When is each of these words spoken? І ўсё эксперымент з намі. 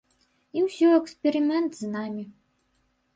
І 0.59 0.61
ўсё 0.67 0.87
эксперымент 0.99 1.71
з 1.81 1.91
намі. 1.95 2.23